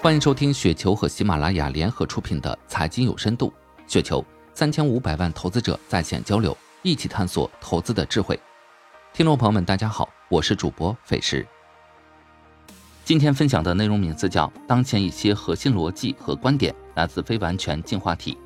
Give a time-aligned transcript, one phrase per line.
[0.00, 3.52] 欢迎收听雪球和喜马拉雅联合出品的《财经有深度》，
[3.92, 4.24] 雪球
[4.54, 8.38] 三千五百万投资者在线交流，一起探索投资的智慧。
[9.12, 11.44] 听众朋友们，大家好，我是主播费时。
[13.04, 18.38] 今天分享的内容名字叫《当前一些核心逻辑和观点》，来自非完全进化体。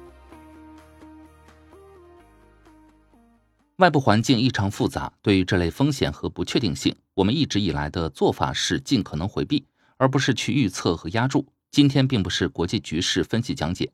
[3.76, 9.62] 外部环境异常复杂，对于这类风险和不确定性，我们一直以来的做法是尽可能回避。
[9.98, 11.46] 而不是去预测和压注。
[11.72, 13.90] 今天并不是国际局势分析讲解。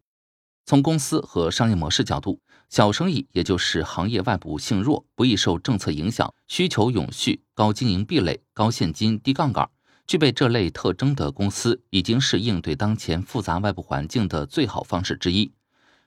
[0.66, 9.70] 从公司和商业模式角度，小生意也就是行业外部性弱、不易受政策影响、需求永续、高经营壁垒、高现金、低杠杆，
[10.08, 15.52] 具备这类特征的公司，已经是应对当前复杂外部环境的最好方式之一。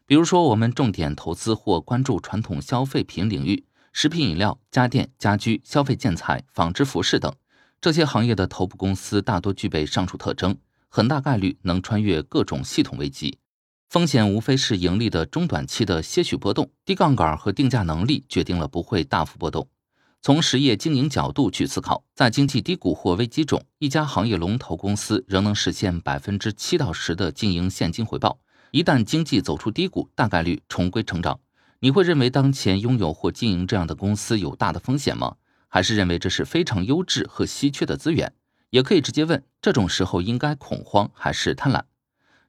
[0.06, 3.64] 比如说，我们重点投资或关注传统消费品领域，
[3.94, 7.34] 食品饮料、家电、家居、消费建材、纺织服饰等。
[7.80, 10.56] 这些行业的头部公司大多具备上述特征，
[10.94, 13.40] 很大概率能穿越各种系统危机。
[13.90, 19.70] 风险无非是盈利的中短期的些许波动，低杠杆和定价能力决定了不会大幅波动。
[20.22, 28.38] 从实业经营角度去思考，在经济低谷或危机中，一家行业龙头公司仍能实现百分之七到十的经营现金回报。
[28.72, 31.40] 一旦经济走出低谷，大概率重归成长。
[31.80, 35.38] 你会认为当前拥有或经营这样的公司有大的风险吗？
[35.68, 38.34] 还是认为这是非常优质和稀缺的资源，
[38.72, 41.84] 也可以直接问：这种时候应该恐慌还是贪婪？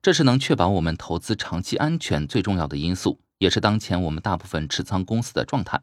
[0.01, 5.81] 这是能确保我们投资长期安全最重要的因素，也是当前我们大部分持仓公司的状态。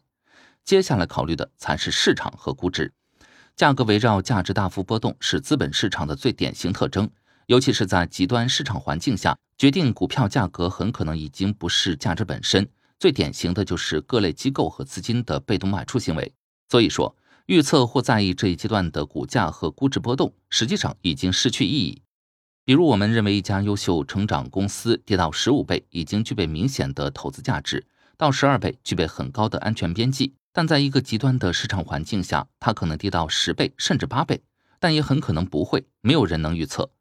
[0.64, 2.94] 接下来考虑的才是市场和估值。
[3.58, 7.10] 价格围绕价值大幅波动是资本市场的最典型特征，
[7.48, 12.66] 尤其是在极端市场环境下，决定股票价格很可能已经不是价值本身，
[12.98, 16.34] 最典型的就是各类机构和资金的被动卖出行为。
[16.70, 17.14] 所以说。
[17.50, 22.03] 预测或在意这一阶段的股价和估值波动，实际上已经失去意义。
[22.64, 27.80] 比如，我们认为一家优秀成长公司跌到十五倍，已经具备明显的投资价值；
[28.17, 30.36] 到十二倍，具备很高的安全边际。
[30.54, 34.43] 但在一个极端的市场环境下，它可能跌到十倍甚至八倍，
[34.80, 35.83] 但也很可能不会。
[36.02, 36.92] 没有人能预测。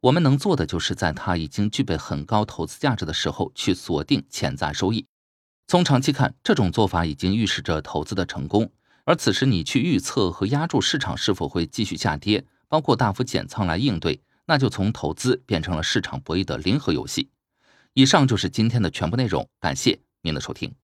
[0.00, 5.04] 我们能做的，就是在它已经具备很高投资价值的时候，去锁定潜在收益。
[5.66, 8.70] 从长期看，这种做法已经预示着投资的成功。
[9.08, 17.30] 而此时你去预测和压住市场是否会继续下跌，包括大幅减仓来应对，那就从投资变成了市场博弈的零和游戏。
[17.94, 20.74] 以上就是今天的全部内容，感谢您的收听。